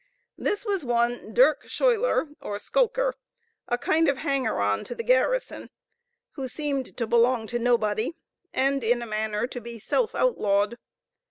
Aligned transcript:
This 0.35 0.65
was 0.65 0.83
one 0.83 1.31
Dirk 1.31 1.65
Schuiler 1.67 2.29
(or 2.41 2.57
Skulker), 2.57 3.13
a 3.67 3.77
kind 3.77 4.07
of 4.07 4.17
hanger 4.17 4.59
on 4.59 4.83
to 4.85 4.95
the 4.95 5.03
garrison, 5.03 5.69
who 6.31 6.47
seemed 6.47 6.97
to 6.97 7.05
belong 7.05 7.45
to 7.45 7.59
nobody, 7.59 8.15
and 8.51 8.83
in 8.83 9.03
a 9.03 9.05
manner 9.05 9.45
to 9.45 9.61
be 9.61 9.77
self 9.77 10.15
outlawed. 10.15 10.79